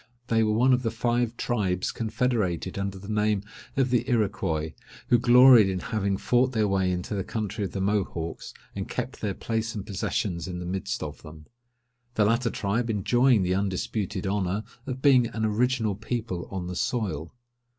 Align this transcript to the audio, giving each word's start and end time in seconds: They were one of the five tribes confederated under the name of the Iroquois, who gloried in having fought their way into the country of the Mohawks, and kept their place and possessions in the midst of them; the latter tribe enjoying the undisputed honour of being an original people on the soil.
They 0.29 0.41
were 0.41 0.51
one 0.53 0.73
of 0.73 0.81
the 0.81 0.89
five 0.89 1.37
tribes 1.37 1.91
confederated 1.91 2.79
under 2.79 2.97
the 2.97 3.07
name 3.07 3.43
of 3.77 3.91
the 3.91 4.09
Iroquois, 4.09 4.73
who 5.09 5.19
gloried 5.19 5.69
in 5.69 5.77
having 5.77 6.17
fought 6.17 6.53
their 6.53 6.67
way 6.67 6.91
into 6.91 7.13
the 7.13 7.23
country 7.23 7.63
of 7.65 7.71
the 7.73 7.81
Mohawks, 7.81 8.51
and 8.75 8.89
kept 8.89 9.21
their 9.21 9.35
place 9.35 9.75
and 9.75 9.85
possessions 9.85 10.47
in 10.47 10.57
the 10.57 10.65
midst 10.65 11.03
of 11.03 11.21
them; 11.21 11.45
the 12.15 12.25
latter 12.25 12.49
tribe 12.49 12.89
enjoying 12.89 13.43
the 13.43 13.53
undisputed 13.53 14.25
honour 14.25 14.63
of 14.87 15.03
being 15.03 15.27
an 15.27 15.45
original 15.45 15.93
people 15.93 16.47
on 16.49 16.65
the 16.65 16.75
soil. 16.75 17.35